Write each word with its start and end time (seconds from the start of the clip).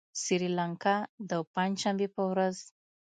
سريلانکا 0.25 0.95
د 1.29 1.31
پنجشنبې 1.53 2.07
په 2.15 2.21
ورځ 2.31 2.57